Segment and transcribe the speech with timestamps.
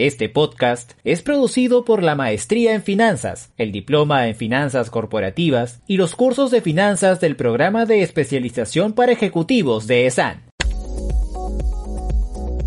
[0.00, 5.96] Este podcast es producido por la Maestría en Finanzas, el Diploma en Finanzas Corporativas y
[5.96, 10.44] los cursos de finanzas del Programa de Especialización para Ejecutivos de ESAN.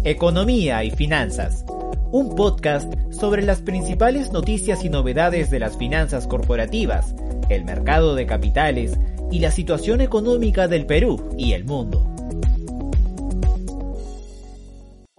[0.03, 1.63] Economía y Finanzas,
[2.11, 7.15] un podcast sobre las principales noticias y novedades de las finanzas corporativas,
[7.47, 8.99] el mercado de capitales
[9.31, 12.11] y la situación económica del Perú y el mundo.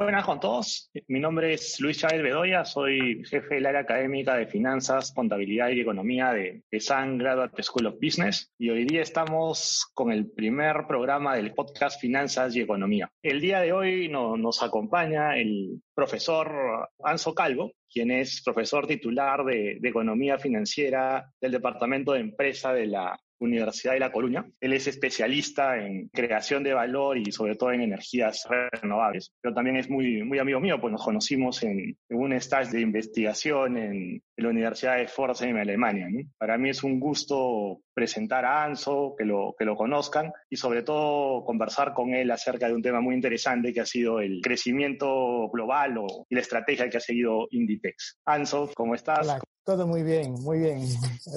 [0.02, 0.90] Buenas con todos.
[1.06, 5.80] Mi nombre es Luis Chávez Bedoya, soy jefe del área académica de Finanzas, Contabilidad y
[5.80, 10.88] Economía de, de San Graduate School of Business y hoy día estamos con el primer
[10.88, 13.08] programa del podcast Finanzas y Economía.
[13.22, 19.44] El día de hoy no, nos acompaña el profesor Anso Calvo, quien es profesor titular
[19.44, 24.46] de, de Economía Financiera del Departamento de Empresa de la Universidad de La Coruña.
[24.60, 28.46] Él es especialista en creación de valor y sobre todo en energías
[28.80, 32.72] renovables, pero también es muy, muy amigo mío, pues nos conocimos en, en un stage
[32.72, 36.08] de investigación en, la Universidad de Pforzheim, Alemania.
[36.36, 40.82] Para mí es un gusto presentar a Anso, que lo, que lo conozcan y sobre
[40.82, 45.48] todo conversar con él acerca de un tema muy interesante que ha sido el crecimiento
[45.48, 48.18] global o, y la estrategia que ha seguido Inditex.
[48.24, 49.28] Anso, ¿cómo estás?
[49.28, 49.40] Hola.
[49.64, 50.80] Todo muy bien, muy bien.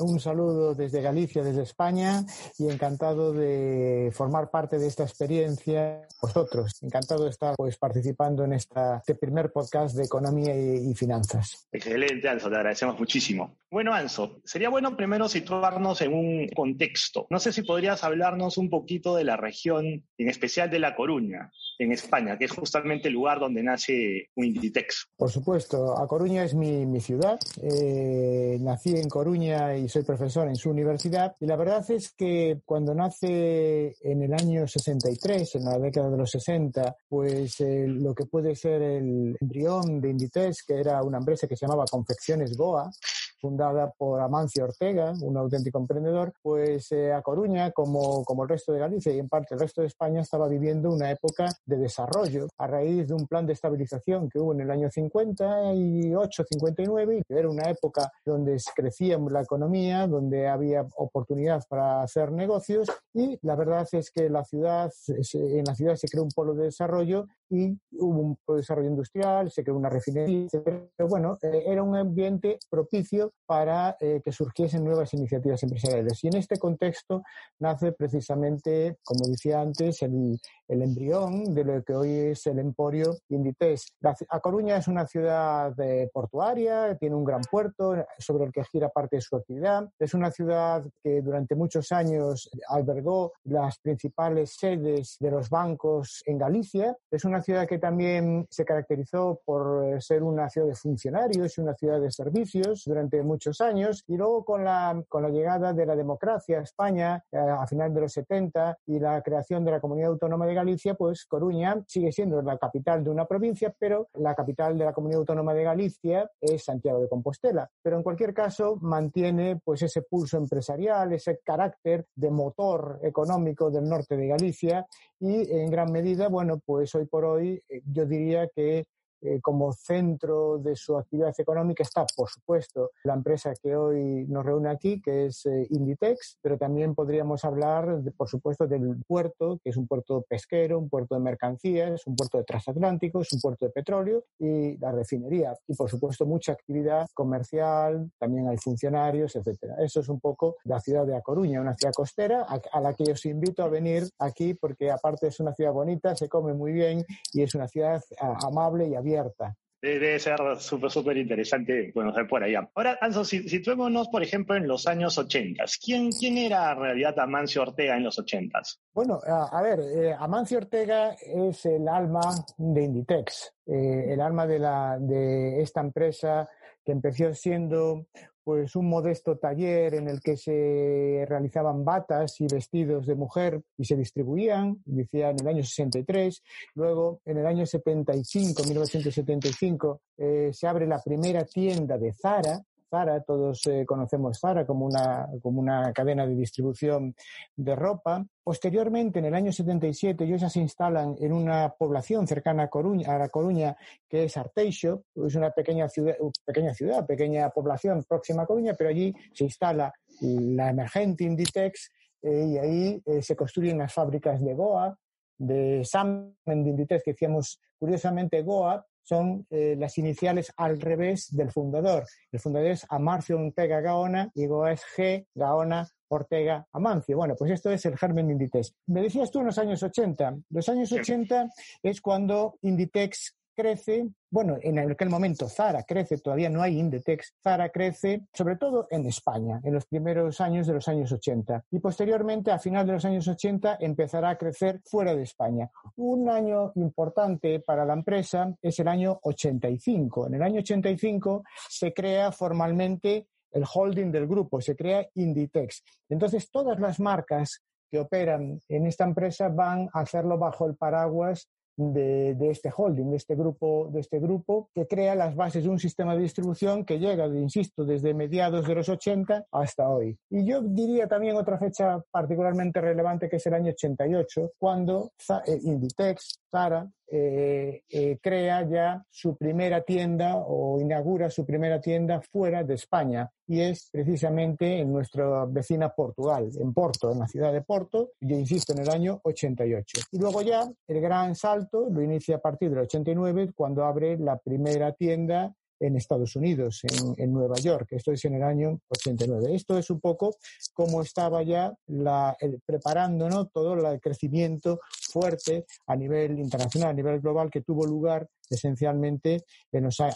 [0.02, 2.26] Un saludo desde Galicia, desde España,
[2.58, 6.82] y encantado de formar parte de esta experiencia vosotros.
[6.82, 11.68] Encantado de estar pues, participando en esta, este primer podcast de economía y, y finanzas.
[11.72, 13.58] Excelente, Anso, te agradecemos muchísimo.
[13.70, 17.28] Bueno, Anso, sería bueno primero situarnos en un contexto.
[17.30, 21.52] No sé si podrías hablarnos un poquito de la región, en especial de La Coruña,
[21.78, 25.10] en España, que es justamente el lugar donde nace Inditex.
[25.18, 27.38] Por supuesto, A Coruña es mi, mi ciudad.
[27.62, 28.15] Eh,
[28.60, 31.36] nací en Coruña y soy profesor en su universidad.
[31.40, 36.18] Y la verdad es que cuando nace en el año 63, en la década de
[36.18, 41.18] los 60, pues eh, lo que puede ser el embrión de Inditex, que era una
[41.18, 42.92] empresa que se llamaba Confecciones Goa,
[43.40, 48.74] fundada por Amancio Ortega, un auténtico emprendedor, pues eh, a Coruña, como, como el resto
[48.74, 52.48] de Galicia y en parte el resto de España, estaba viviendo una época de desarrollo.
[52.58, 57.40] A raíz de un plan de estabilización que hubo en el año 58-59 y que
[57.40, 63.56] era una época donde crecía la economía, donde había oportunidad para hacer negocios y la
[63.56, 64.92] verdad es que la ciudad,
[65.34, 69.64] en la ciudad se creó un polo de desarrollo y hubo un desarrollo industrial, se
[69.64, 75.14] creó una refinería, pero bueno, eh, era un ambiente propicio para eh, que surgiesen nuevas
[75.14, 76.24] iniciativas empresariales.
[76.24, 77.24] Y en este contexto
[77.60, 83.16] nace precisamente, como decía antes, el, el embrión de lo que hoy es el Emporio
[83.30, 83.86] Inditex.
[84.30, 88.90] A Coruña es una ciudad eh, portuaria, tiene un gran puerto sobre el que gira
[88.90, 89.88] parte de su actividad.
[90.00, 96.38] Es una ciudad que durante muchos años albergó las principales sedes de los bancos en
[96.38, 96.96] Galicia.
[97.12, 101.76] Es una ciudad que también se caracterizó por ser una ciudad de funcionarios y una
[101.76, 104.04] ciudad de servicios durante muchos años.
[104.08, 107.94] Y luego con la, con la llegada de la democracia a España eh, a final
[107.94, 112.12] de los 70 y la creación de la Comunidad Autónoma de Galicia, pues Coruña sigue
[112.12, 116.30] siendo la capital de una provincia, pero la capital de la Comunidad Autónoma de Galicia
[116.42, 117.70] es Santiago de Compostela.
[117.84, 123.88] Pero en cualquier caso mantiene pues ese pulso empresarial, ese carácter de motor económico del
[123.88, 124.88] norte de Galicia
[125.20, 128.86] y en gran medida, bueno, pues hoy por hoy eh, yo diría que
[129.22, 134.46] eh, como centro de su actividad económica está, por supuesto, la empresa que hoy nos
[134.46, 139.60] reúne aquí, que es eh, Inditex, pero también podríamos hablar, de, por supuesto, del puerto,
[139.64, 143.42] que es un puerto pesquero, un puerto de mercancías, un puerto de transatlántico, es un
[143.42, 145.54] puerto de petróleo y la refinería.
[145.68, 149.76] Y, por supuesto, mucha actividad comercial, también hay funcionarios, etcétera.
[149.80, 152.94] Eso es un poco la ciudad de A Coruña, una ciudad costera a, a la
[152.94, 156.72] que os invito a venir aquí porque, aparte, es una ciudad bonita, se come muy
[156.72, 159.56] bien y es una ciudad amable y abierta abierta.
[159.82, 162.68] Debe ser súper, súper interesante conocer por allá.
[162.74, 165.64] Ahora, Anso, situémonos, por ejemplo, en los años 80.
[165.84, 168.60] ¿Quién, quién era en realidad Amancio Ortega en los 80?
[168.94, 172.22] Bueno, a, a ver, eh, Amancio Ortega es el alma
[172.58, 176.50] de Inditex, eh, el alma de, la, de esta empresa
[176.84, 178.08] que empezó siendo
[178.46, 183.86] pues un modesto taller en el que se realizaban batas y vestidos de mujer y
[183.86, 186.44] se distribuían, decía en el año 63.
[186.76, 192.62] Luego, en el año 75, 1975, eh, se abre la primera tienda de Zara,
[192.96, 197.14] Zara, todos eh, conocemos Zara como una, como una cadena de distribución
[197.54, 198.26] de ropa.
[198.42, 203.14] Posteriormente, en el año 77, ellos ya se instalan en una población cercana a, Coruña,
[203.14, 203.76] a La Coruña,
[204.08, 206.16] que es Arteixo, es una pequeña ciudad,
[206.46, 212.46] pequeña ciudad, pequeña población próxima a Coruña, pero allí se instala la emergente Inditex eh,
[212.48, 214.98] y ahí eh, se construyen las fábricas de Goa,
[215.38, 221.52] de Sam, de Inditex, que decíamos, curiosamente, Goa son eh, las iniciales al revés del
[221.52, 222.06] fundador.
[222.32, 225.26] El fundador es Amarcio Ortega Gaona y luego es G.
[225.36, 227.18] Gaona Ortega Amancio.
[227.18, 228.74] Bueno, pues esto es el germen de Inditex.
[228.88, 230.38] Me decías tú en los años 80.
[230.50, 231.50] Los años 80
[231.84, 237.70] es cuando Inditex crece, bueno, en aquel momento Zara crece, todavía no hay Inditex, Zara
[237.70, 242.52] crece sobre todo en España, en los primeros años de los años 80 y posteriormente
[242.52, 245.70] a final de los años 80 empezará a crecer fuera de España.
[245.96, 250.28] Un año importante para la empresa es el año 85.
[250.28, 255.84] En el año 85 se crea formalmente el holding del grupo, se crea Inditex.
[256.10, 261.50] Entonces todas las marcas que operan en esta empresa van a hacerlo bajo el paraguas
[261.78, 265.80] de, este holding, de este grupo, de este grupo que crea las bases de un
[265.80, 270.18] sistema de distribución que llega, insisto, desde mediados de los 80 hasta hoy.
[270.30, 275.12] Y yo diría también otra fecha particularmente relevante que es el año 88, cuando
[275.48, 282.20] eh, Inditex, Zara, eh, eh, crea ya su primera tienda o inaugura su primera tienda
[282.20, 287.54] fuera de España y es precisamente en nuestra vecina Portugal, en Porto, en la ciudad
[287.54, 290.00] de Porto, yo insisto, en el año 88.
[290.12, 294.38] Y luego ya el gran salto lo inicia a partir del 89 cuando abre la
[294.38, 296.82] primera tienda en Estados Unidos,
[297.18, 297.88] en, Nueva York.
[297.92, 299.54] Esto es en el año 89.
[299.54, 300.36] Esto es un poco
[300.74, 302.36] como estaba ya la,
[302.66, 304.80] preparando todo el crecimiento
[305.16, 309.44] fuerte a nivel internacional, a nivel global, que tuvo lugar esencialmente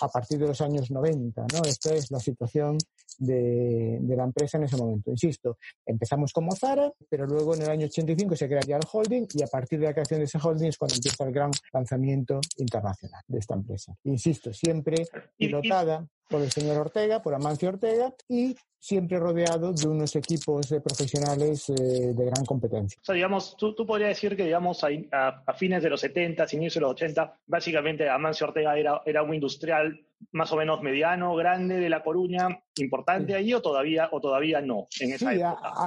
[0.02, 1.46] a partir de los años 90.
[1.54, 1.62] ¿no?
[1.66, 2.78] Esta es la situación
[3.18, 5.12] de, la empresa en ese momento.
[5.12, 9.28] Insisto, empezamos como Zara, pero luego en el año 85 se crea ya el holding
[9.34, 12.40] y a partir de la creación de ese holding es cuando empieza el gran lanzamiento
[12.58, 13.94] internacional de esta empresa.
[14.04, 15.06] Insisto, siempre
[15.38, 20.80] pilotada por el señor Ortega, por Amancio Ortega, y siempre rodeado de unos equipos de
[20.80, 22.98] profesionales eh, de gran competencia.
[23.02, 26.76] O sea, digamos, tú, tú podrías decir que, digamos, a, fines de los 70, inicios
[26.76, 30.00] de los 80, básicamente Amancio Ortega era, era un industrial
[30.32, 34.88] más o menos mediano, grande de La Coruña, importante ahí o todavía, o todavía no
[35.00, 35.42] en esa sí,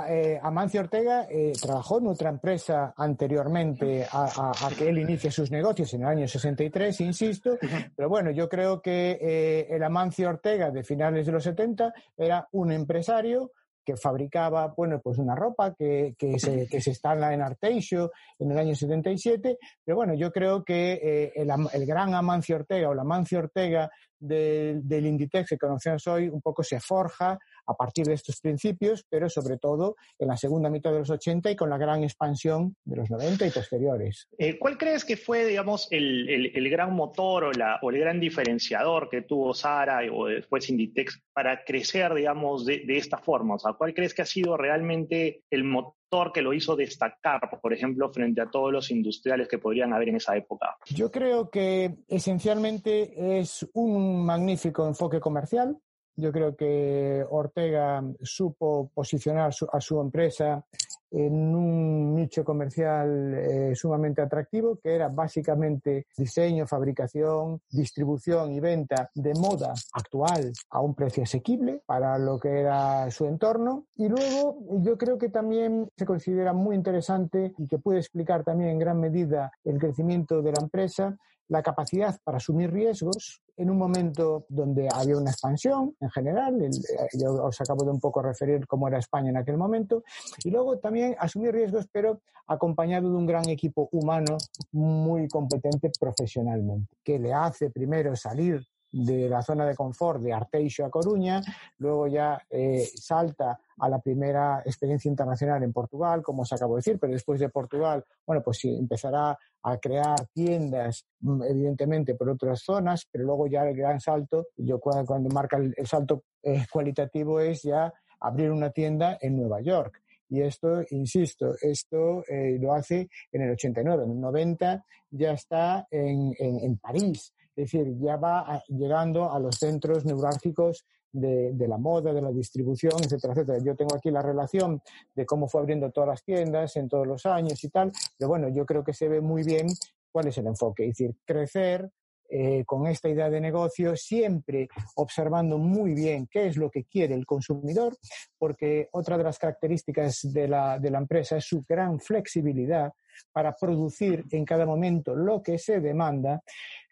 [0.08, 5.92] eh, Amancio Ortega eh, trabajó en otra empresa anteriormente a, que él inicie sus negocios
[5.94, 7.58] en el año 63, insisto,
[7.94, 12.72] pero bueno, yo creo que el Amancio Ortega de finales de los 70 era un
[12.72, 13.52] empresario
[13.84, 18.50] que fabricaba, bueno, pues una ropa que, que, se, que se instala en Arteixo en
[18.52, 22.94] el año 77, pero bueno, yo creo que eh, el, el, gran Amancio Ortega o
[22.94, 27.38] la Amancio Ortega del, del Inditex que conocemos hoy un poco se forja
[27.72, 31.50] a partir de estos principios, pero sobre todo en la segunda mitad de los 80
[31.50, 34.28] y con la gran expansión de los 90 y posteriores.
[34.38, 38.20] Eh, ¿Cuál crees que fue, digamos, el, el, gran motor o, la, o, el gran
[38.20, 43.54] diferenciador que tuvo Sara o después Inditex para crecer, digamos, de, de esta forma?
[43.54, 46.02] O sea, ¿cuál crees que ha sido realmente el motor
[46.32, 50.16] que lo hizo destacar, por ejemplo, frente a todos los industriales que podrían haber en
[50.16, 50.76] esa época?
[50.86, 55.78] Yo creo que esencialmente es un magnífico enfoque comercial,
[56.16, 60.64] yo creo que Ortega supo posicionar a su empresa
[61.12, 69.10] en un nicho comercial eh, sumamente atractivo, que era básicamente diseño, fabricación, distribución y venta
[69.14, 73.84] de moda actual a un precio asequible para lo que era su entorno.
[73.96, 78.70] Y luego yo creo que también se considera muy interesante y que puede explicar también
[78.70, 81.16] en gran medida el crecimiento de la empresa
[81.48, 86.70] la capacidad para asumir riesgos en un momento donde había una expansión en general, eh,
[87.12, 90.02] yo os acabo de un poco referir cómo era España en aquel momento,
[90.44, 94.36] y luego también asumir riesgos, pero acompañado de un gran equipo humano
[94.72, 100.84] muy competente profesionalmente, que le hace primero salir de la zona de confort de Arteixo
[100.84, 101.40] a Coruña,
[101.78, 106.80] luego ya eh, salta a la primera experiencia internacional en Portugal, como os acabo de
[106.80, 112.28] decir, pero después de Portugal, bueno, pues sí, empezará a crear tiendas, mm, evidentemente, por
[112.28, 116.64] otras zonas, pero luego ya el gran salto, yo cuando, cuando marca el, salto eh,
[116.72, 120.00] cualitativo es ya abrir una tienda en Nueva York.
[120.28, 125.86] Y esto, insisto, esto eh, lo hace en el 89, en el 90 ya está
[125.90, 127.34] en, en, en París.
[127.54, 132.94] Es decir, ya va llegando a los centros neurálgicos de, la moda, de la distribución,
[133.02, 133.58] etcétera, etcétera.
[133.62, 134.80] Yo tengo aquí la relación
[135.14, 138.48] de cómo fue abriendo todas las tiendas en todos los años y tal, pero bueno,
[138.48, 139.66] yo creo que se ve muy bien
[140.10, 141.90] cuál es el enfoque, es decir, crecer
[142.34, 147.14] eh, con esta idea de negocio, siempre observando muy bien qué es lo que quiere
[147.14, 147.94] el consumidor,
[148.38, 152.90] porque otra de las características de la empresa es su gran flexibilidad
[153.32, 156.42] para producir en cada momento lo que se demanda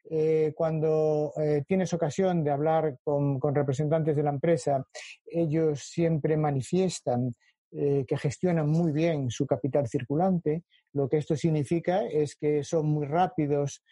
[0.08, 4.84] eh, cuando eh, tienes ocasión de hablar con, representantes de la empresa,
[5.26, 7.34] ellos siempre manifiestan
[7.72, 10.64] eh, que gestionan muy bien su capital circulante.
[10.92, 13.82] Lo que esto significa es que son muy rápidos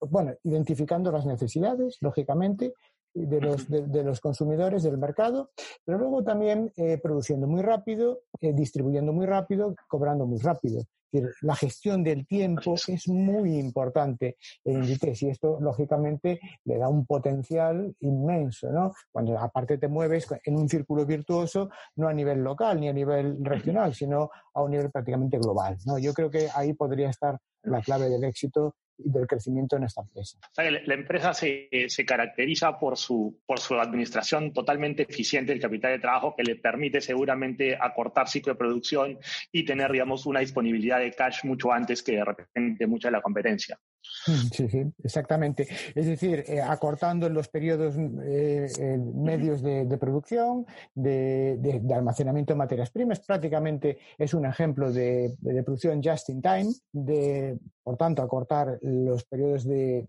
[0.00, 2.72] bueno, identificando las necesidades, lógicamente,
[3.12, 5.50] de los, de, los consumidores del mercado,
[5.84, 10.84] pero luego también eh, produciendo muy rápido, eh, distribuyendo muy rápido, cobrando muy rápido.
[11.42, 17.06] La gestión del tiempo es muy importante en Inditex y esto, lógicamente, le da un
[17.06, 18.92] potencial inmenso, ¿no?
[19.10, 23.44] Cuando aparte te mueves en un círculo virtuoso, no a nivel local ni a nivel
[23.44, 25.98] regional, sino a un nivel prácticamente global, ¿no?
[25.98, 30.38] Yo creo que ahí podría estar la clave del éxito del crecimiento en esta empresa.
[30.56, 35.98] la empresa se, se, caracteriza por su, por su administración totalmente eficiente del capital de
[35.98, 39.18] trabajo que le permite seguramente acortar ciclo de producción
[39.52, 43.22] y tener, digamos, una disponibilidad de cash mucho antes que de repente mucha de la
[43.22, 43.78] competencia.
[44.02, 45.66] Sí, sí, exactamente.
[45.94, 53.20] Es decir, eh, acortando los periodos eh, medios de, producción, de, almacenamiento de materias primas,
[53.20, 59.64] prácticamente es un ejemplo de, producción just in time, de, por tanto, acortar los periodos
[59.64, 60.04] de,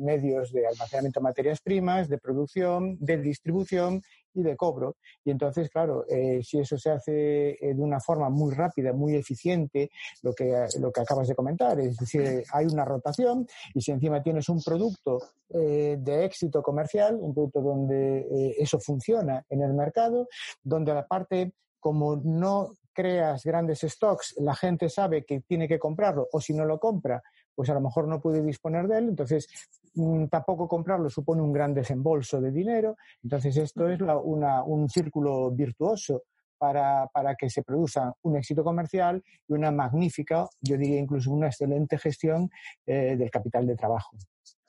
[0.00, 4.02] medios de almacenamiento de materias primas, de producción, de distribución
[4.36, 4.96] y de cobro.
[5.24, 9.16] Y entonces, claro, eh, si eso se hace eh, de una forma muy rápida, muy
[9.16, 9.90] eficiente,
[10.22, 14.22] lo que, lo que acabas de comentar, es decir, hay una rotación y si encima
[14.22, 20.28] tienes un producto eh, de éxito comercial, un producto donde eso funciona en el mercado,
[20.62, 26.40] donde aparte, como no creas grandes stocks, la gente sabe que tiene que comprarlo o
[26.40, 27.22] si no lo compra,
[27.56, 29.48] pues a lo mejor no puede disponer de él, entonces
[29.94, 36.22] mm, tampoco comprarlo supone un gran desembolso de dinero, entonces esto es un círculo virtuoso
[36.58, 41.98] para, que se produzca un éxito comercial y una magnífica, yo diría incluso una excelente
[41.98, 42.50] gestión
[42.86, 44.16] eh, del capital de trabajo.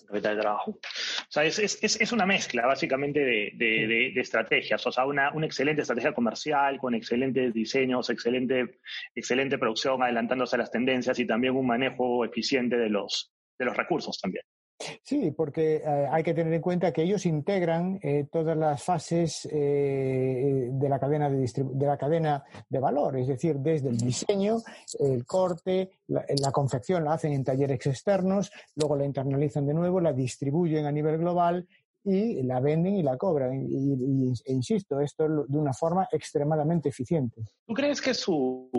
[0.07, 0.71] Capital de trabajo.
[0.71, 5.33] O sea, es, es, es una mezcla básicamente de, de, de, estrategias, o sea, una,
[5.33, 8.79] una, excelente estrategia comercial con excelentes diseños, excelente,
[9.13, 13.75] excelente producción, adelantándose a las tendencias y también un manejo eficiente de los, de los
[13.75, 14.43] recursos también.
[15.01, 19.47] Sí, porque eh, hay que tener en cuenta que ellos integran eh, todas las fases
[19.51, 24.57] eh, de, la cadena de, de, la cadena de valor, es decir, desde el diseño,
[24.99, 29.99] el corte, la, la, confección la hacen en talleres externos, luego la internalizan de nuevo,
[29.99, 31.67] la distribuyen a nivel global
[32.07, 33.67] y la venden y la cobran.
[33.69, 37.41] Y, e insisto, esto de una forma extremadamente eficiente.
[37.65, 38.69] ¿Tú crees que su,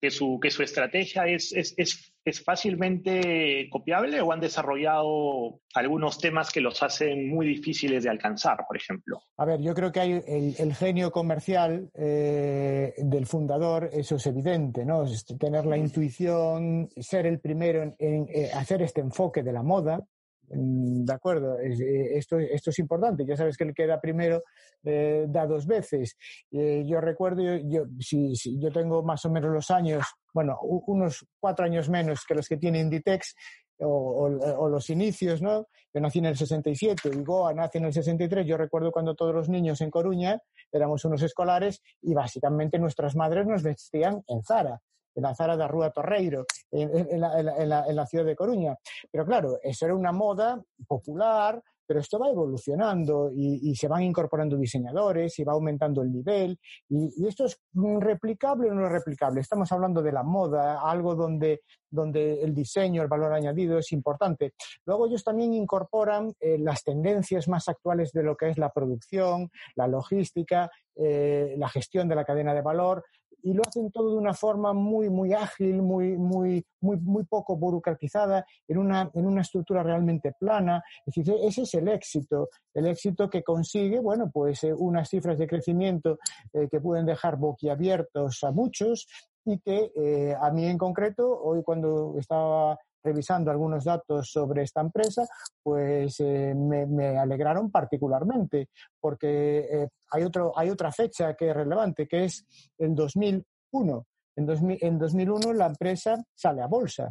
[0.00, 6.50] que su, que su estrategia es, es, es, fácilmente copiable o han desarrollado algunos temas
[6.50, 9.22] que los hacen muy difíciles de alcanzar, por ejemplo?
[9.38, 14.84] A ver, yo creo que hay el, genio comercial eh, del fundador, eso es evidente,
[14.84, 15.04] ¿no?
[15.38, 20.04] tener la intuición, ser el primero en, en hacer este enfoque de la moda,
[20.50, 23.24] de acuerdo, eh, esto, esto es importante.
[23.26, 24.42] Ya sabes que el que da primero
[24.84, 26.16] eh, da dos veces.
[26.50, 31.64] Eh, yo recuerdo, yo, si, yo tengo más o menos los años, bueno, unos cuatro
[31.64, 33.34] años menos que los que tiene Inditex,
[33.80, 35.68] o, los inicios, ¿no?
[35.94, 38.44] Yo nací en el 67 y Goa nace en el 63.
[38.44, 43.46] Yo recuerdo cuando todos los niños en Coruña éramos unos escolares y básicamente nuestras madres
[43.46, 44.80] nos vestían en Zara
[45.18, 48.76] en la Zara de Rúa Torreiro, en, la, ciudad de Coruña.
[49.10, 54.58] Pero claro, eso era una moda popular, pero esto va evolucionando y, se van incorporando
[54.58, 56.58] diseñadores y va aumentando el nivel.
[56.88, 57.58] Y, esto es
[58.00, 59.40] replicable o no replicable.
[59.40, 64.52] Estamos hablando de la moda, algo donde, donde el diseño, el valor añadido es importante.
[64.84, 69.50] Luego ellos también incorporan eh, las tendencias más actuales de lo que es la producción,
[69.74, 73.02] la logística, eh, la gestión de la cadena de valor
[73.42, 77.56] y lo hacen todo de una forma muy, muy ágil, muy, muy, muy, muy poco
[77.56, 80.82] burocratizada, en una, en una estructura realmente plana.
[81.06, 85.38] Es decir, ese es el éxito, el éxito que consigue, bueno, pues eh, unas cifras
[85.38, 86.18] de crecimiento
[86.52, 89.06] eh, que pueden dejar boquiabiertos a muchos
[89.44, 94.80] y que eh, a mí en concreto, hoy cuando estaba revisando algunos datos sobre esta
[94.80, 95.26] empresa,
[95.62, 98.68] pues eh, me, alegraron particularmente,
[99.00, 100.24] porque eh, hay,
[100.56, 102.44] hay otra fecha que es relevante, que es
[102.78, 104.06] el 2001.
[104.36, 107.10] En, en 2001 la empresa sale a bolsa.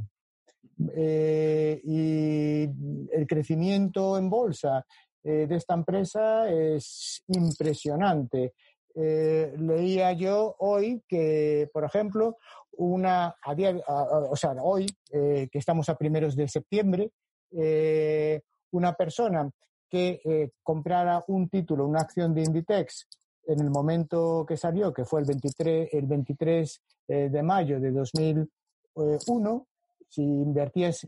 [0.96, 2.64] Eh, y
[3.12, 4.86] el crecimiento en bolsa
[5.24, 8.54] de esta empresa es impresionante.
[8.96, 12.38] leía yo hoy que, por ejemplo,
[12.78, 17.12] una, a día, o sea, hoy, eh, que estamos a primeros de septiembre,
[17.52, 18.42] eh,
[18.72, 19.50] una persona
[19.90, 23.08] que eh, comprara un título, una acción de Inditex
[23.48, 29.68] en el momento que salió, que fue el 23, el 23 de mayo de 2001,
[30.10, 31.08] si invertías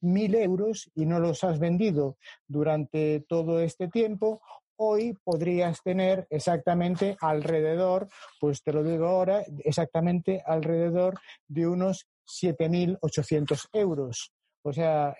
[0.00, 4.40] mil euros y no los has vendido durante todo este tiempo,
[4.76, 8.08] hoy podrías tener exactamente alrededor,
[8.40, 14.32] pues te lo digo ahora, exactamente alrededor de unos 7.800 euros.
[14.64, 15.16] o sea,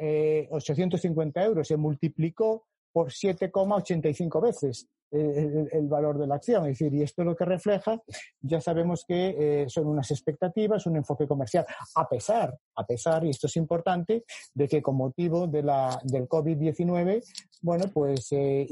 [0.50, 6.64] 850 eh, euros, se multiplicó por 7,85 veces el, valor de la acción.
[6.66, 8.00] Es decir, y esto lo que refleja,
[8.40, 13.31] ya sabemos que eh, son unas expectativas, un enfoque comercial, a pesar, a pesar, y
[13.31, 17.23] esto es importante, de que con motivo de la, del COVID-19,
[17.62, 18.66] bueno, pues eh,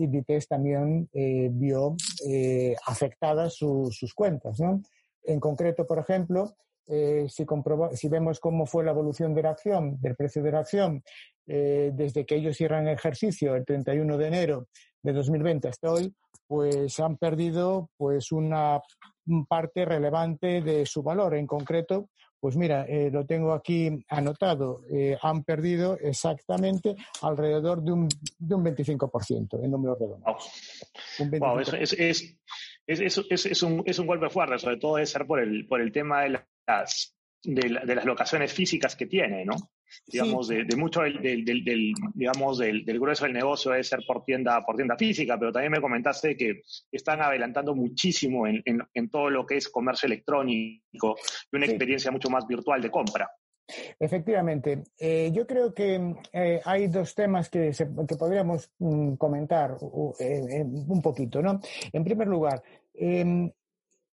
[0.49, 4.83] también eh, vio eh, afectadas sus cuentas, ¿no?
[5.23, 6.57] En concreto, por ejemplo,
[6.93, 7.47] eh, si,
[7.93, 11.05] si vemos cómo fue la evolución de la acción, del precio de la acción,
[11.53, 14.69] eh, desde que ellos cierran el ejercicio el 31 de enero
[15.03, 16.15] de 2020 hasta hoy,
[16.47, 18.81] pues han perdido pues una
[19.49, 21.35] parte relevante de su valor.
[21.35, 24.83] En concreto, pues mira, eh, lo tengo aquí anotado,
[25.23, 30.51] han perdido exactamente alrededor de un, de un 25% en números redondos.
[31.19, 31.61] Wow.
[31.61, 32.37] es, es,
[32.87, 35.93] es, es, un, es un golpe fuerte, sobre todo de ser por el, por el
[35.93, 39.55] tema de las, de, las locaciones físicas que tiene, ¿no?
[40.07, 44.77] Digamos, de, mucho del, del, digamos, del, grueso del negocio debe ser por tienda, por
[44.77, 49.57] tienda física, pero también me comentaste que están adelantando muchísimo en, en, todo lo que
[49.57, 51.17] es comercio electrónico
[51.53, 53.31] y una experiencia mucho más virtual de compra.
[53.99, 57.71] Efectivamente, eh, yo creo que eh, hay dos temas que,
[58.09, 59.77] que podríamos mm, comentar
[60.19, 61.61] eh, un poquito, ¿no?
[61.93, 62.63] En primer lugar,
[62.95, 63.51] em,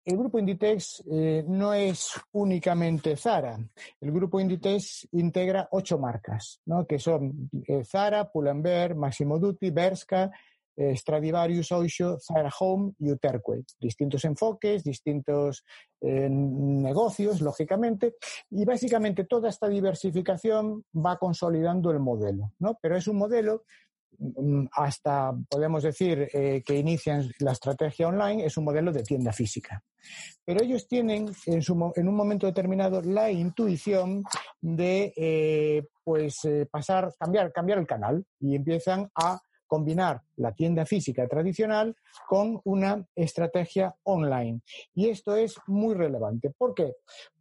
[0.06, 1.04] el grupo Inditex
[1.48, 3.58] no es únicamente Zara.
[4.00, 6.86] El grupo Inditex integra ocho marcas, ¿no?
[6.86, 7.50] que son
[7.84, 10.30] Zara, Pull&Bear, Massimo Dutti, Berska,
[10.76, 13.64] Stradivarius, Oisho, Zara Home y Uterque.
[13.80, 15.64] Distintos enfoques, distintos
[16.00, 18.16] eh, negocios, lógicamente,
[18.50, 22.78] y básicamente toda esta diversificación va consolidando el modelo, ¿no?
[22.82, 23.64] Pero es un modelo
[24.73, 29.82] hasta podemos decir eh, que inician la estrategia online, es un modelo de tienda física.
[30.44, 34.23] Pero ellos tienen en, su, en un momento determinado la intuición
[34.61, 41.26] de eh, pues pasar, cambiar, cambiar el canal y empiezan a combinar la tienda física
[41.26, 41.96] tradicional
[42.28, 44.60] con una estrategia online.
[44.95, 46.50] Y esto es muy relevante.
[46.56, 46.95] ¿Por qué?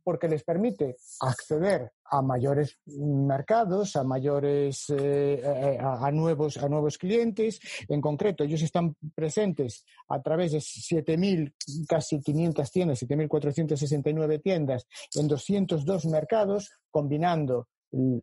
[0.04, 6.98] Porque les permite acceder a mayores mercados, a mayores, eh, eh, a, nuevos, a nuevos
[6.98, 7.60] clientes.
[7.88, 11.54] En concreto, ellos están presentes a través de 7.000,
[11.88, 17.68] casi 500 tiendas, 7.469 tiendas en 202 mercados, combinando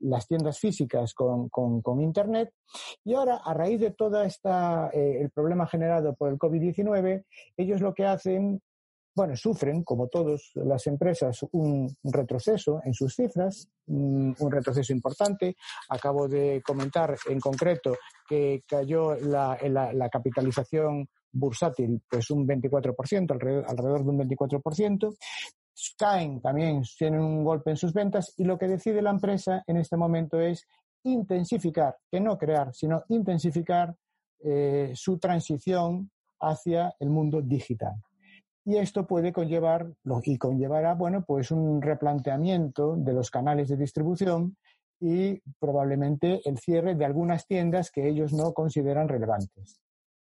[0.01, 2.53] las tiendas físicas con, con, Internet.
[3.05, 7.25] Y ahora, a raíz de todo esta, eh, el problema generado por el COVID-19,
[7.57, 8.61] ellos lo que hacen,
[9.15, 15.57] bueno, sufren, como todas las empresas, un retroceso en sus cifras, un retroceso importante.
[15.89, 17.97] Acabo de comentar en concreto
[18.29, 25.17] que cayó la, la, la capitalización bursátil pues un 24%, alrededor, alrededor de un 24%,
[25.99, 29.77] caen también, tienen un golpe en sus ventas y lo que decide la empresa en
[29.77, 30.67] este momento es
[31.05, 33.95] intensificar, que no crear, sino intensificar
[34.41, 37.95] eh, su transición hacia el mundo digital.
[38.65, 39.93] Y esto puede conllevar,
[40.25, 44.57] y conllevará, bueno, pues un replanteamiento de los canales de distribución
[45.01, 49.81] y probablemente el cierre de algunas tiendas que ellos no consideran relevantes.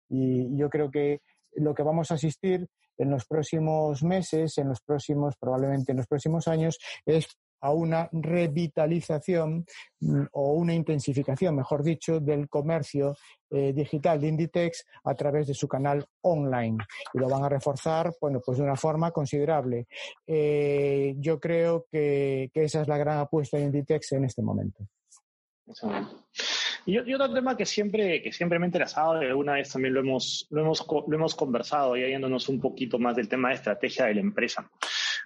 [0.07, 1.21] Y yo creo que
[1.53, 6.07] lo que vamos a asistir en los próximos meses, en los próximos, probablemente en los
[6.07, 7.27] próximos años, es
[7.62, 9.65] a una revitalización
[9.99, 13.15] mm, o una intensificación, mejor dicho, del comercio
[13.49, 16.77] eh, digital de Inditex a través de su canal online.
[17.13, 19.88] Y lo van a reforzar, bueno, pues de una forma considerable.
[20.25, 24.88] Eh, yo creo que, que, esa es la gran apuesta de Inditex en este momento.
[26.88, 30.00] Y, otro tema que siempre, que siempre me ha interesado, y alguna vez también lo
[30.00, 34.06] hemos, lo hemos, lo hemos conversado, y yéndonos un poquito más del tema de estrategia
[34.06, 34.71] de la empresa.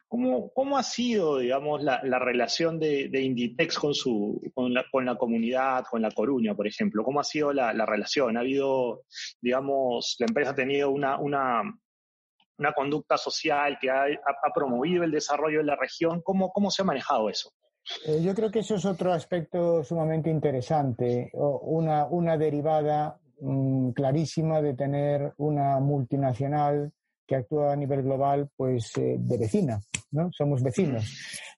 [0.08, 4.86] ¿Cómo, cómo ha sido, digamos, la, la relación de, de, Inditex con, su, con, la,
[4.92, 7.04] con la comunidad, con La Coruña, por ejemplo?
[7.04, 8.38] ¿Cómo ha sido la, la relación?
[8.38, 9.04] ¿Ha habido,
[9.40, 11.62] digamos, la empresa ha tenido una, una,
[12.58, 16.24] una conducta social que ha, ha, promovido el desarrollo de la región?
[16.24, 17.54] ¿Cómo, ¿Cómo se ha manejado eso?
[18.06, 24.62] Eh, yo creo que eso es otro aspecto sumamente interesante, una, una derivada mm, clarísima
[24.62, 26.92] de tener una multinacional
[27.28, 29.80] que actúa a nivel global, pues eh, de vecina,
[30.12, 30.30] ¿no?
[30.32, 31.06] Somos vecinos.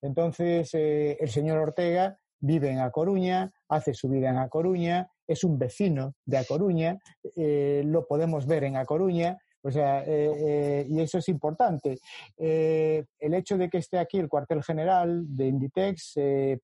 [0.02, 5.08] Entonces, eh, el señor Ortega vive en A Coruña, hace su vida en A Coruña,
[5.26, 7.00] es un vecino de A Coruña,
[7.38, 12.00] lo podemos ver en A Coruña, o sea, eh, eh, y eso es importante.
[12.38, 16.16] Eh, el hecho de que esté aquí el cuartel general de Inditex,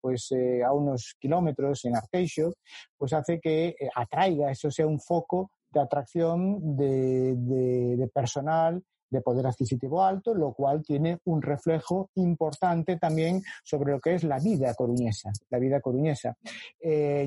[0.02, 0.34] pues
[0.66, 2.54] a unos kilómetros en Arteixo,
[2.98, 10.04] pues hace que atraiga, eso sea un foco de atracción de, personal de poder adquisitivo
[10.04, 15.32] alto, lo cual tiene un reflejo importante también sobre lo que es la vida coruñesa,
[15.50, 16.36] la vida coruñesa.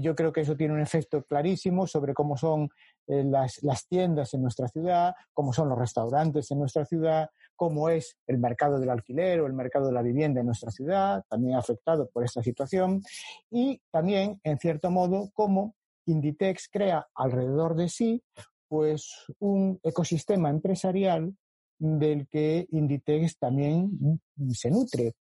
[0.01, 2.69] Yo creo que eso tiene un efecto clarísimo sobre cómo son
[3.07, 8.17] las, las tiendas en nuestra ciudad, cómo son los restaurantes en nuestra ciudad, cómo es
[8.27, 12.09] el mercado del alquiler o el mercado de la vivienda en nuestra ciudad, también afectado
[12.11, 13.03] por esta situación,
[13.51, 15.75] y también, en cierto modo, cómo
[16.07, 18.23] Inditex crea alrededor de sí
[18.69, 21.37] pues un ecosistema empresarial
[21.79, 24.21] del que Inditex también
[24.55, 25.15] se nutre.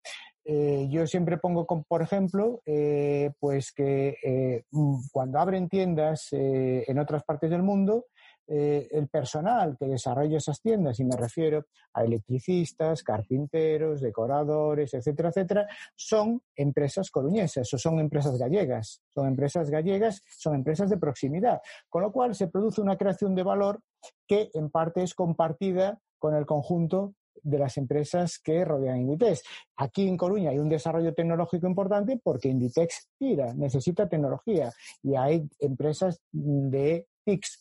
[0.45, 4.65] Eh, yo siempre pongo, por ejemplo, eh, pues que eh,
[5.13, 8.07] cuando abren tiendas en otras partes del mundo,
[8.53, 15.69] el personal que desarrolla esas tiendas, y me refiero a electricistas, carpinteros, decoradores, etcétera, etcétera,
[15.95, 19.03] son empresas coruñesas o son empresas gallegas.
[19.15, 21.61] Son empresas gallegas, son empresas de proximidad.
[21.89, 23.83] Con lo cual se produce una creación de valor
[24.27, 29.43] que en parte es compartida con el conjunto de las empresas que rodean Inditex.
[29.77, 35.49] Aquí en Coruña hay un desarrollo tecnológico importante porque Inditex tira, necesita tecnología y hay
[35.59, 37.07] empresas de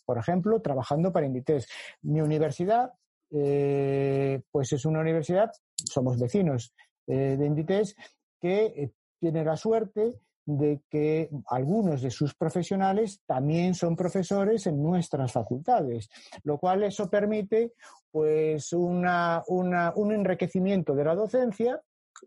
[0.05, 1.67] por ejemplo, trabajando para Inditex.
[2.01, 2.91] Mi universidad,
[3.31, 6.73] eh, pues es una universidad, somos vecinos
[7.07, 7.95] eh, de Inditex,
[8.39, 10.19] que eh, tiene la suerte
[10.57, 16.09] de que algunos de sus profesionales también son profesores en nuestras facultades,
[16.43, 17.73] lo cual eso permite
[18.09, 21.79] pues una, un enriquecimiento de la docencia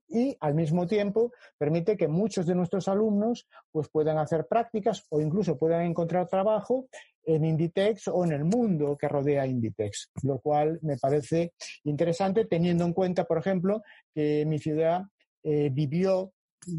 [0.08, 5.20] y al mismo tiempo permite que muchos de nuestros alumnos pues puedan hacer prácticas o
[5.20, 6.86] incluso puedan encontrar trabajo
[7.24, 11.54] en Inditex o en el mundo que rodea Inditex, lo cual me parece
[11.84, 13.82] interesante teniendo en cuenta, por ejemplo,
[14.14, 15.02] que mi ciudad
[15.42, 16.32] eh, vivió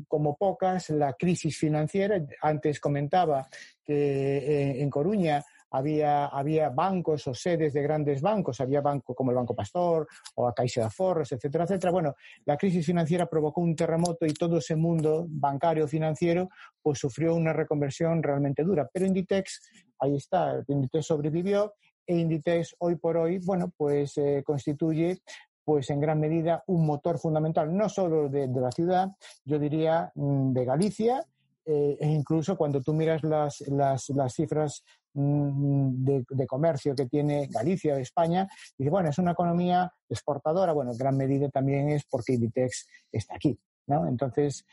[0.07, 2.21] como pocas la crisis financiera.
[2.41, 3.47] Antes comentaba
[3.83, 5.43] que eh, en Coruña
[5.73, 10.47] había, había bancos o sedes de grandes bancos, había bancos como el Banco Pastor o
[10.47, 11.91] a Caixa de Aforros, etcétera, etcétera.
[11.91, 12.15] Bueno,
[12.45, 16.49] la crisis financiera provocó un terremoto y todo ese mundo bancario financiero
[16.81, 18.87] pues sufrió una reconversión realmente dura.
[18.93, 21.73] Pero Inditex, ahí está, Inditex sobrevivió
[22.05, 25.21] e Inditex hoy por hoy, bueno, pues eh, constituye
[25.63, 29.09] pues en gran medida un motor fundamental, no solo de, la ciudad,
[29.45, 31.25] yo diría mm, de Galicia,
[31.65, 34.83] eh, e incluso cuando tú miras las, las, cifras
[35.15, 38.47] Mm, de, comercio que tiene Galicia, España,
[38.77, 43.35] dice, bueno, es una economía exportadora, bueno, en gran medida también es porque Inditex está
[43.35, 43.57] aquí.
[43.87, 44.07] ¿No?
[44.07, 44.65] Entonces,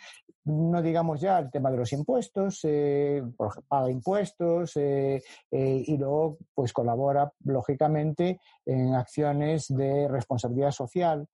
[0.45, 3.23] no digamos ya el tema de los impuestos, eh,
[3.69, 11.27] paga impuestos eh, eh, y luego pues colabora lógicamente en acciones de responsabilidad social,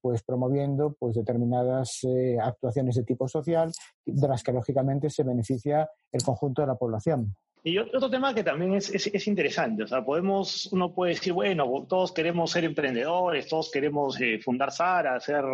[0.00, 2.00] pues promoviendo pues determinadas
[2.40, 3.70] actuaciones de tipo social
[4.06, 7.36] de las que lógicamente se beneficia el conjunto de la población.
[7.66, 11.84] Y otro tema que también es, es, interesante, o sea, podemos, uno puede decir, bueno,
[11.88, 15.44] todos queremos ser emprendedores, todos queremos eh, fundar Sara, ser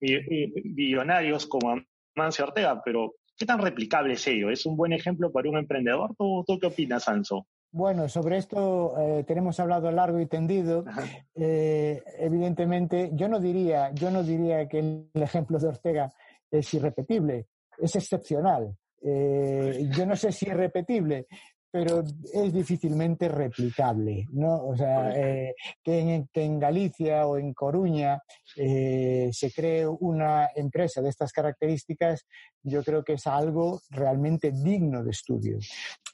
[0.00, 1.80] billonarios como
[2.16, 4.50] Mancio Ortega, pero ¿qué tan replicable es ello?
[4.50, 6.14] ¿Es un buen ejemplo para un emprendedor?
[6.16, 7.46] ¿Tú, tú qué opinas, Anso?
[7.70, 10.84] Bueno, sobre esto eh, tenemos hablado largo y tendido.
[11.34, 16.12] Eh, evidentemente, yo no diría, yo no diría que el ejemplo de Ortega
[16.50, 18.74] es irrepetible, es excepcional.
[19.02, 21.26] Eh, yo no sé si es repetible,
[21.70, 22.02] pero
[22.32, 24.66] es difícilmente replicable, ¿no?
[24.66, 28.22] O sea, eh, que, en, que, en, Galicia o en Coruña
[28.56, 32.26] eh, se cree una empresa de estas características,
[32.62, 35.58] yo creo que es algo realmente digno de estudio.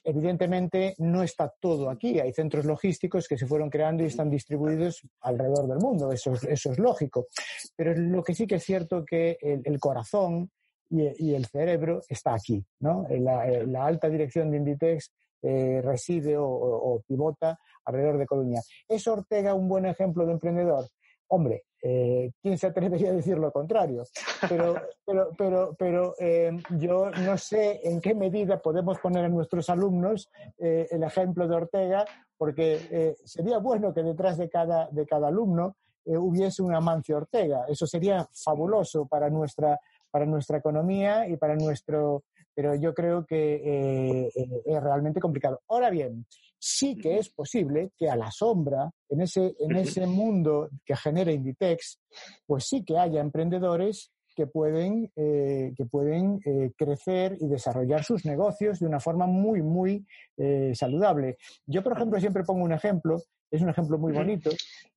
[0.03, 2.19] Evidentemente, no está todo aquí.
[2.19, 6.11] Hay centros logísticos que se fueron creando y están distribuidos alrededor del mundo.
[6.11, 7.27] Eso es, eso es lógico.
[7.75, 10.51] Pero lo que sí que es cierto que el, el corazón,
[10.89, 13.05] y, el cerebro está aquí, ¿no?
[13.09, 15.11] La, alta dirección de Inditex
[15.47, 18.61] eh, reside o, pivota alrededor de Coruña.
[18.87, 20.87] ¿Es Ortega un buen ejemplo de emprendedor?
[21.27, 24.03] Hombre, eh, ¿quién se atrevería a decir lo contrario?
[24.49, 24.73] Pero,
[25.05, 30.31] pero, pero, pero eh, yo no sé en qué medida podemos poner a nuestros alumnos
[30.57, 32.05] el ejemplo de Ortega,
[32.37, 37.65] porque sería bueno que detrás de cada, de cada alumno hubiese un Amancio Ortega.
[37.67, 39.79] Eso sería fabuloso para nuestra
[40.15, 42.23] para nuestra economía y para nuestro...
[42.55, 45.61] Pero yo creo que eh, eh, es realmente complicado.
[45.67, 46.25] Ahora bien,
[46.57, 51.31] sí que es posible que a la sombra, en ese, en ese mundo que genera
[51.31, 51.99] Inditex,
[52.47, 56.39] pues sí que haya emprendedores que pueden, eh, que pueden
[56.77, 60.05] crecer y desarrollar sus negocios de una forma muy, muy
[60.73, 61.37] saludable.
[61.65, 64.49] Yo, por ejemplo, siempre pongo un ejemplo, es un ejemplo muy bonito.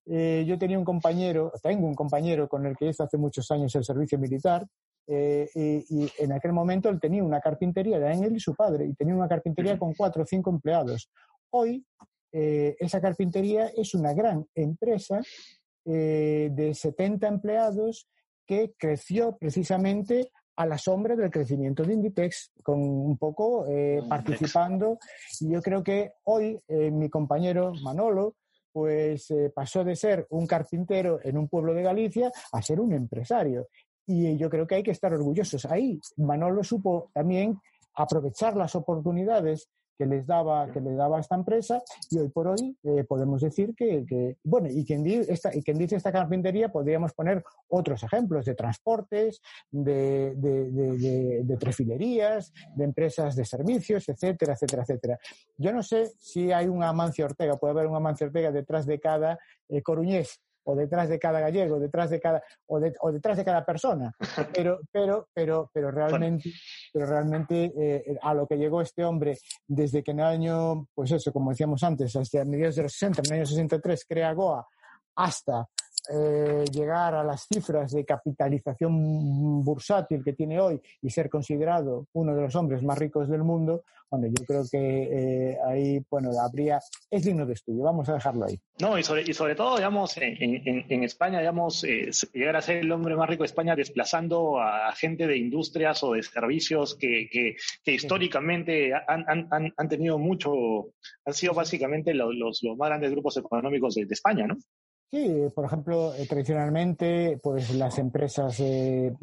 [0.07, 3.85] yo tenía un compañero, tengo un compañero con el que hice hace muchos años el
[3.85, 4.67] servicio militar,
[5.09, 8.95] eh, y, en aquel momento él tenía una carpintería, de él y su padre, y
[8.95, 11.11] tenía una carpintería con cuatro o cinco empleados.
[11.51, 11.85] Hoy
[12.31, 15.23] esa carpintería es una gran empresa
[15.83, 18.07] de 70 empleados
[18.47, 23.65] que creció precisamente a la sombra del crecimiento de Inditex, con un poco
[24.11, 24.99] participando.
[25.41, 28.35] Y yo creo que hoy mi compañero Manolo
[28.79, 32.93] pues eh, pasó de ser un carpintero en un pueblo de Galicia a ser un
[32.93, 33.67] empresario.
[34.09, 35.67] Y yo creo que hay que estar orgullosos.
[35.67, 37.61] Ahí Manolo supo también
[37.95, 39.69] aprovechar las oportunidades
[39.99, 43.75] que les daba, que le daba esta empresa y hoy por hoy eh, podemos decir
[43.75, 48.55] que, bueno, y quien, esta, y quien dice esta carpintería podríamos poner otros ejemplos de
[48.55, 55.19] transportes, de, de, de, trefilerías, de empresas de servicios, etcétera, etcétera, etcétera.
[55.57, 59.01] Yo no sé si hay un Amancio Ortega, puede haber un Amancio Ortega detrás de
[59.01, 62.79] cada eh, coruñés o detrás de cada gallego, detrás de cada, o,
[63.11, 64.13] detrás de cada persona.
[64.55, 66.51] Pero, pero, pero, pero realmente,
[66.93, 71.13] pero realmente eh, a lo que llegó este hombre desde que en el año, pues
[71.13, 74.67] eso, como decíamos antes, hasta mediados de los 60, en el año 63 crea Goa,
[75.17, 75.67] hasta
[76.11, 82.35] eh, llegar a las cifras de capitalización bursátil que tiene hoy y ser considerado uno
[82.35, 86.81] de los hombres más ricos del mundo, bueno, yo creo que eh, ahí, bueno, habría,
[87.11, 88.59] es digno de estudio, vamos a dejarlo ahí.
[88.81, 92.93] No, y sobre, y sobre todo, digamos, en, España, digamos, eh, llegar a ser el
[92.93, 97.57] hombre más rico de España desplazando a gente de industrias o de servicios que, que,
[97.93, 100.53] históricamente han, han, han, tenido mucho,
[101.25, 104.57] han sido básicamente los, los, más grandes grupos económicos de España, ¿no?
[105.11, 109.15] Sí, por ejemplo, eh, tradicionalmente, pues las empresas eh,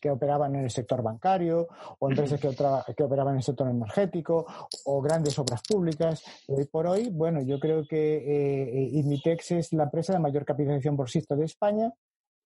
[0.00, 1.66] que operaban en el sector bancario
[1.98, 2.48] o empresas que,
[2.96, 4.46] que, operaban en el sector energético
[4.84, 6.22] o grandes obras públicas.
[6.46, 10.96] Hoy por hoy, bueno, yo creo que eh, Inditex es la empresa de mayor capitalización
[10.96, 11.92] bursista de España,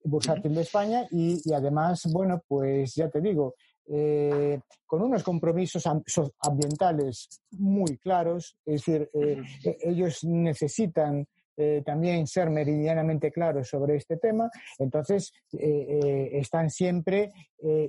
[0.02, 3.56] bursátil de España y, y además, bueno, pues ya te digo,
[3.88, 5.84] eh, con unos compromisos
[6.40, 9.40] ambientales muy claros, es decir, eh,
[9.80, 14.50] ellos necesitan eh, también ser meridianamente claros sobre este tema.
[14.78, 17.32] Entonces, eh, eh, están siempre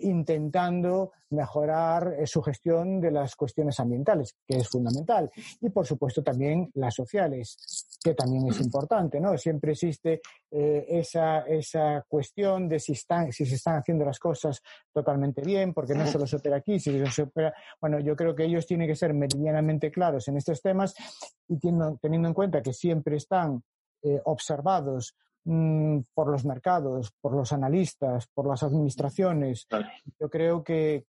[0.02, 5.30] intentando mejorar su gestión de las cuestiones ambientales, que es fundamental.
[5.62, 7.58] Y, por supuesto, también las sociales,
[8.08, 9.38] que también es importante, ¿no?
[9.38, 14.62] Siempre existe esa, esa cuestión de si, están, si se están haciendo las cosas
[14.94, 17.54] totalmente bien, porque no solo se opera aquí, si se opera...
[17.82, 20.96] Bueno, yo creo que ellos tienen que ser meridianamente claros en estos temas
[21.50, 23.62] y teniendo en cuenta que siempre están
[24.04, 29.68] eh, observados mm, por los mercados, por los analistas, por las administraciones.
[30.18, 31.04] Yo creo que,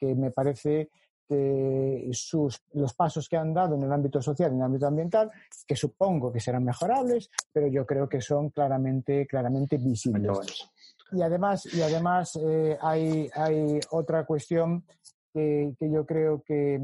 [0.00, 0.90] me parece
[1.30, 4.88] que sus, los pasos que han dado en el ámbito social y en el ámbito
[4.88, 5.30] ambiental,
[5.64, 10.68] que supongo que serán mejorables, pero yo creo que son claramente, claramente visibles.
[11.12, 14.84] Y además, y además eh, hay, hay otra cuestión
[15.32, 16.80] que, yo creo que,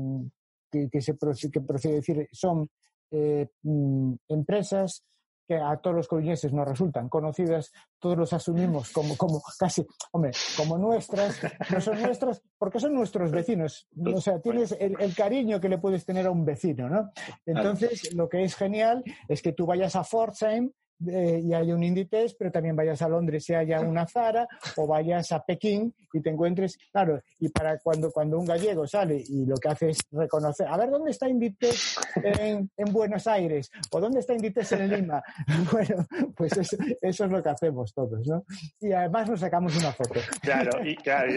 [0.70, 1.16] que, se
[1.52, 2.70] que procede decir, son
[3.10, 5.02] eh, mm, empresas
[5.46, 10.32] que a todos los coruñeses nos resultan conocidas, todos los asumimos como, como casi, hombre,
[10.56, 13.88] como nuestras, no son nuestras porque son nuestros vecinos.
[14.14, 17.10] O sea, tienes el, el cariño que le puedes tener a un vecino, ¿no?
[17.44, 20.72] Entonces, lo que es genial es que tú vayas a Pforzheim
[21.06, 24.86] eh, y haya un Inditex, pero también vayas a Londres y haya una Zara, o
[24.86, 29.44] vayas a Pekín y te encuentres, claro, y para cuando, cuando un gallego sale y
[29.44, 33.70] lo que hace es reconocer, a ver, ¿dónde está Inditex en, en Buenos Aires?
[33.90, 35.22] ¿O dónde está Inditex en Lima?
[35.72, 36.06] Bueno,
[36.36, 38.44] pues eso, eso, es lo que hacemos todos, ¿no?
[38.80, 40.20] Y además nos sacamos una foto.
[40.40, 41.32] Claro, y claro.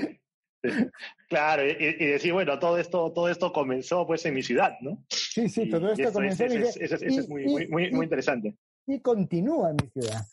[1.27, 5.03] Claro, y, decir, bueno, todo esto, todo esto comenzó pues en mi ciudad, ¿no?
[5.09, 6.73] Sí, sí, todo esto comenzó en mi ciudad.
[6.79, 8.55] Eso es muy, muy, muy, muy interesante
[8.89, 10.25] y continúa en mi ciudad.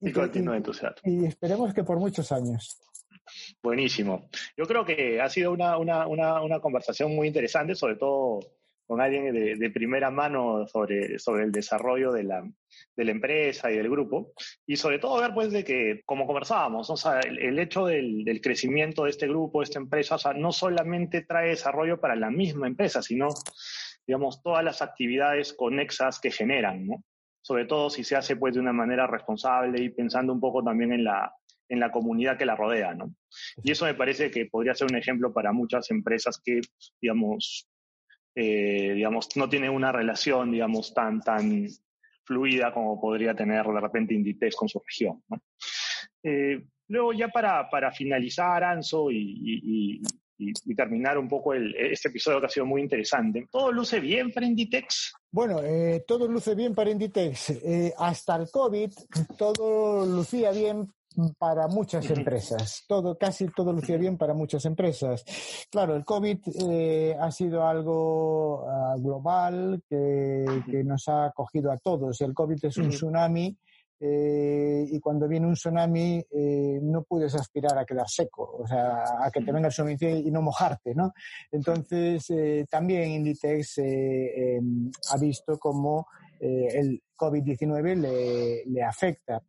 [0.00, 0.94] Y, continúa en tu ciudad.
[1.04, 2.78] Y esperemos que por muchos años.
[3.62, 4.28] Buenísimo.
[4.56, 8.40] Yo creo que ha sido una, una, una, una conversación muy interesante, sobre todo
[8.86, 12.42] con alguien de, de, primera mano sobre, sobre el desarrollo de la,
[12.94, 14.32] de la empresa y del grupo.
[14.66, 18.24] Y sobre todo ver, pues, de que, como conversábamos, o sea, el, el hecho del,
[18.24, 22.16] del, crecimiento de este grupo, de esta empresa, o sea, no solamente trae desarrollo para
[22.16, 23.28] la misma empresa, sino,
[24.06, 27.04] digamos, todas las actividades conexas que generan, ¿no?
[27.42, 30.92] Sobre todo si se hace pues de una manera responsable y pensando un poco también
[30.92, 31.34] en la,
[31.68, 33.14] en la comunidad que la rodea, ¿no?
[33.62, 36.60] Y eso me parece que podría ser un ejemplo para muchas empresas que,
[37.00, 37.68] digamos,
[38.34, 41.66] eh, digamos, no tienen una relación, digamos, tan, tan
[42.24, 45.22] fluida como podría tener de repente Inditex con su región.
[46.22, 50.02] Eh, luego ya para, para finalizar, Anso, y, y,
[50.76, 53.46] terminar un poco el, este episodio que ha sido muy interesante.
[53.50, 55.14] ¿Todo luce bien para Inditex?
[55.30, 57.50] Bueno, eh, todo luce bien para Inditex.
[57.50, 58.92] Eh, hasta el COVID
[59.36, 60.92] todo lucía bien
[61.38, 62.84] para muchas empresas.
[62.88, 65.24] Todo, casi todo lucía bien para muchas empresas.
[65.70, 66.38] Claro, el COVID
[66.70, 72.20] eh, ha sido algo ah, global que, que, nos ha cogido a todos.
[72.20, 73.56] El COVID es un tsunami
[74.04, 79.04] eh, y cuando viene un tsunami eh, no puedes aspirar a quedar seco, o sea,
[79.20, 81.12] a que te venga el tsunami y no mojarte, ¿no?
[81.52, 86.06] Entonces, eh, también Inditex em, ha visto cómo
[86.40, 89.40] el COVID-19 le, le, afecta.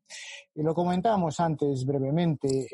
[0.53, 2.67] Y lo comentábamos antes brevemente,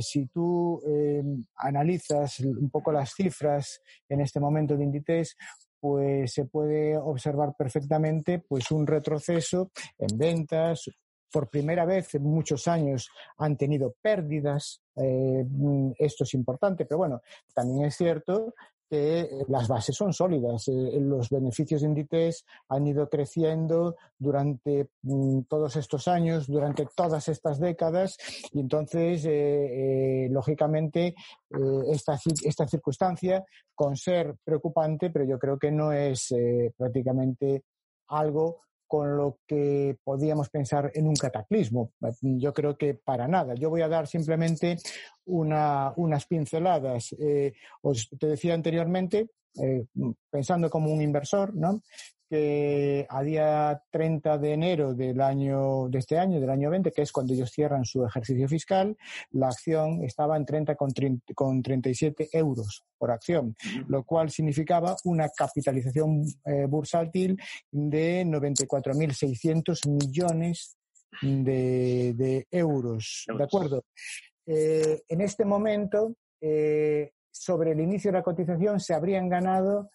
[0.00, 5.36] si tú em, analizas un poco las cifras en este momento de Inditex,
[5.80, 10.90] pues se puede observar perfectamente pues un retroceso en ventas.
[11.32, 14.82] Por primera vez en muchos años han tenido pérdidas.
[14.96, 15.46] Eh,
[15.98, 17.22] esto es importante, pero bueno,
[17.54, 18.54] también es cierto
[18.90, 20.66] que eh, las bases son sólidas.
[20.66, 27.28] Eh, los beneficios de Inditex han ido creciendo durante mm, todos estos años, durante todas
[27.28, 28.16] estas décadas,
[28.52, 31.14] y entonces, eh, lógicamente,
[31.92, 36.34] esta, esta circunstancia, con ser preocupante, pero yo creo que no es
[36.76, 37.64] prácticamente
[38.08, 41.92] algo con lo que podíamos pensar en un cataclismo.
[42.22, 43.54] Yo creo que para nada.
[43.54, 44.78] Yo voy a dar simplemente
[45.26, 47.14] una, unas pinceladas.
[47.20, 49.28] Eh, os te decía anteriormente,
[49.62, 49.86] eh,
[50.28, 51.80] pensando como un inversor, ¿no?
[52.30, 57.02] Que a día 30 de enero del año, de este año, del año 20, que
[57.02, 58.96] es cuando ellos cierran su ejercicio fiscal,
[59.32, 60.92] la acción estaba en 30 con,
[61.60, 63.56] 37 euros por acción,
[63.88, 67.36] lo cual significaba una capitalización eh, bursátil
[67.72, 70.76] de 94.600 millones
[71.22, 73.24] de, euros.
[73.36, 73.86] ¿De acuerdo?
[74.46, 79.90] Eh, en este momento, eh, sobre el inicio de la cotización, se habrían ganado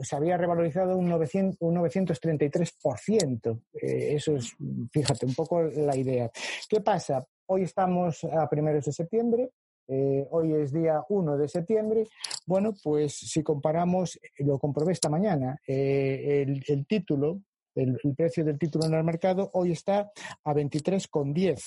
[0.00, 3.60] se había revalorizado un, 900, un 933%.
[3.74, 4.56] Eh, eso es,
[4.90, 6.30] fíjate, un poco la idea.
[6.68, 7.26] ¿Qué pasa?
[7.46, 9.50] Hoy estamos a primeros de septiembre,
[9.88, 12.06] eh, hoy es día 1 de septiembre.
[12.46, 17.42] Bueno, pues si comparamos, lo comprobé esta mañana, eh, el, título,
[17.74, 20.10] el, el, precio del título en el mercado hoy está
[20.44, 21.62] a 23,10.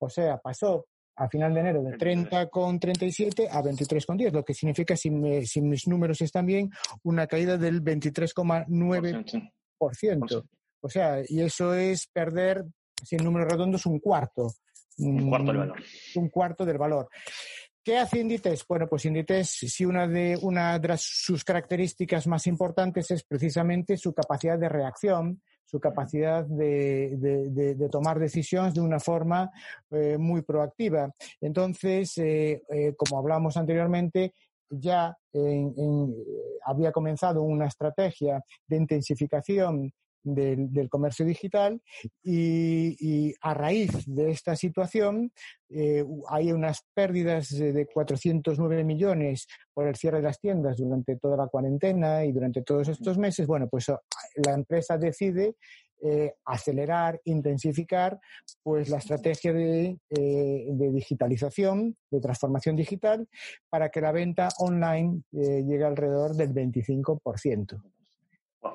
[0.00, 0.86] O sea, pasó
[1.20, 5.10] a final de enero de 30,37 a 23,10, lo que significa, si,
[5.46, 6.70] si, mis números están bien,
[7.02, 10.48] una caída del 23,9%.
[10.80, 12.64] O sea, y eso es perder,
[13.04, 14.50] sin números redondos, un cuarto.
[14.96, 15.82] Un cuarto del valor.
[16.14, 17.10] Un cuarto del valor.
[17.84, 18.66] ¿Qué hace Inditex?
[18.66, 24.14] Bueno, pues Inditex, si una de, una de sus características más importantes es precisamente su
[24.14, 29.50] capacidad de reacción, su capacidad de, de, tomar decisiones de una forma
[29.92, 31.12] eh, muy proactiva.
[31.40, 34.34] Entonces, eh, eh, como hablamos anteriormente,
[34.68, 35.16] ya
[36.64, 41.80] había comenzado una estrategia de intensificación del, comercio digital
[42.22, 45.32] y, a raíz de esta situación
[45.68, 51.36] eh, hay unas pérdidas de 409 millones por el cierre de las tiendas durante toda
[51.36, 53.46] la cuarentena y durante todos estos meses.
[53.46, 54.00] Bueno, pues ah,
[54.44, 55.54] la empresa decide
[56.02, 58.18] eh, acelerar, intensificar,
[58.62, 63.28] pues la estrategia de, eh, de, digitalización, de transformación digital,
[63.68, 67.80] para que la venta online llegue alrededor del 25%.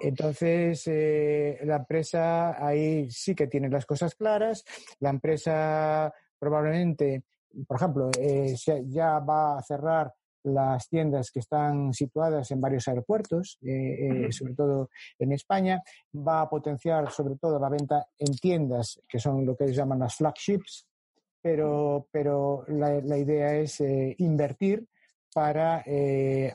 [0.02, 4.64] Entonces, eh, la empresa ahí sí que tiene las cosas claras.
[5.00, 7.24] La empresa probablemente,
[7.68, 8.56] por ejemplo, eh,
[8.88, 14.90] ya va a cerrar las tiendas que están situadas en varios aeropuertos, eh, sobre todo
[15.18, 15.82] en España.
[16.16, 20.00] Va a potenciar sobre todo la venta en tiendas, que son lo que ellos llaman
[20.00, 20.88] las flagships,
[21.42, 23.82] pero, pero la, la idea es
[24.18, 24.88] invertir
[25.36, 25.84] para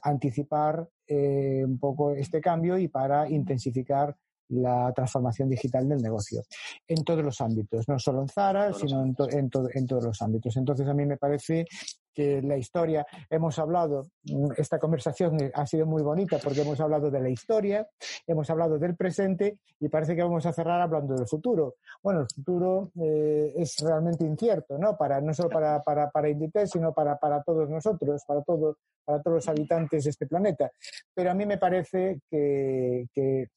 [0.02, 4.16] anticipar eh, un poco este cambio y para intensificar
[4.50, 6.42] la transformación digital del negocio
[6.86, 10.56] en todos los ámbitos, no solo en Zara, sino en, en, en, todos los ámbitos.
[10.56, 11.66] Entonces, a mí me parece
[12.12, 17.10] que la historia, hemos hablado, mm, esta conversación ha sido muy bonita porque hemos hablado
[17.10, 17.88] de la historia,
[18.26, 21.76] hemos hablado del presente y parece que vamos a cerrar hablando del futuro.
[22.02, 24.96] Bueno, el futuro eh, es realmente incierto, ¿no?
[24.96, 29.22] Para, no solo para, para, para Inditex, sino para, para todos nosotros, para, todo, para
[29.22, 30.70] todos los habitantes de este planeta.
[31.14, 33.48] Pero a mí me parece que, que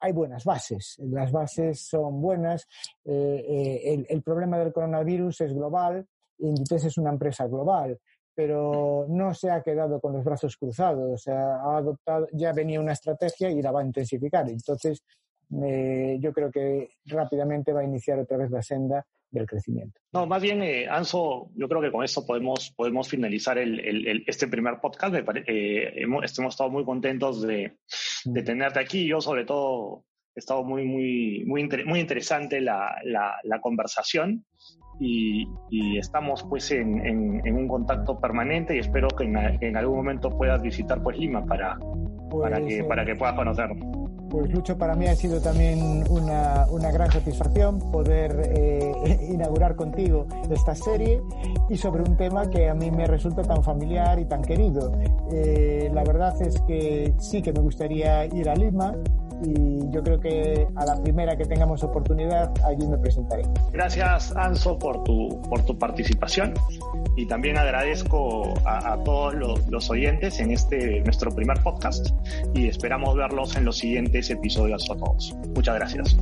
[0.00, 2.66] hay buenas bases, las bases son buenas,
[3.04, 6.06] eh, eh, el, el problema del coronavirus es global,
[6.38, 7.98] Inditex es una empresa global,
[8.34, 13.50] pero no se ha quedado con los brazos cruzados, ha adoptado, ya venía una estrategia
[13.50, 14.46] y la va a intensificar.
[14.50, 15.02] Entonces,
[15.62, 20.00] eh, yo creo que rápidamente va a iniciar otra vez la senda del crecimiento.
[20.12, 24.48] No, más bien, eh, Anso, yo creo que con esto podemos, podemos finalizar el, este
[24.48, 25.14] primer podcast.
[25.46, 27.76] Eh, hemos, hemos, estado muy contentos de,
[28.24, 29.06] de, tenerte aquí.
[29.06, 30.04] Yo, sobre todo,
[30.34, 34.44] he estado muy, muy, muy, muy interesante la, la, la conversación.
[34.98, 35.46] y,
[35.98, 41.18] estamos pues en, un contacto permanente y espero que en, algún momento puedas visitar pues
[41.18, 41.76] Lima para,
[42.30, 44.05] para, pues, que, para que puedas conocerlo.
[44.36, 50.26] Pues Lucho, para mí ha sido también una, una gran satisfacción poder eh, inaugurar contigo
[50.50, 51.22] esta serie
[51.70, 54.92] y sobre un tema que a mí me resulta tan familiar y tan querido.
[55.32, 58.94] Eh, la verdad es que sí que me gustaría ir a Lima
[59.42, 63.42] y yo creo que a la primera que tengamos oportunidad allí me presentaré.
[63.72, 66.54] Gracias Anso por tu, por tu participación
[67.16, 72.08] y también agradezco a, todos los, los, oyentes en este nuestro primer podcast
[72.54, 75.34] y esperamos verlos en los siguientes episodios a todos.
[75.54, 76.16] Muchas gracias.